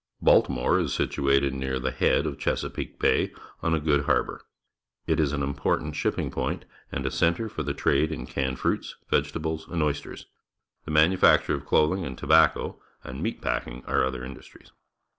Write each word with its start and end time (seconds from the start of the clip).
Baltimore 0.19 0.79
is 0.79 0.95
situated 0.95 1.53
near 1.53 1.77
the 1.79 1.91
head 1.91 2.25
of 2.25 2.39
Chesapeake 2.39 2.97
Bay 2.97 3.31
on 3.61 3.75
a 3.75 3.79
good 3.79 4.05
harbour. 4.05 4.41
It 5.05 5.19
is 5.19 5.31
an 5.31 5.43
important 5.43 5.95
shipping 5.95 6.31
point 6.31 6.65
and 6.91 7.05
a 7.05 7.11
centre 7.11 7.47
for 7.47 7.61
the 7.61 7.75
trade 7.75 8.11
in 8.11 8.25
canned 8.25 8.57
fruits, 8.57 8.95
vegetables, 9.11 9.67
and 9.67 9.83
oysters. 9.83 10.25
The 10.85 10.91
manufacture 10.91 11.53
of 11.53 11.67
clothing 11.67 12.03
and 12.03 12.17
tobacco, 12.17 12.81
and 13.03 13.21
meat 13.21 13.43
packing 13.43 13.83
are 13.85 14.03
other 14.03 14.25
industries. 14.25 14.71